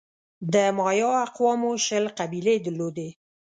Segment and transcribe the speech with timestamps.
[0.53, 3.09] د مایا اقوامو شل قبیلې درلودې.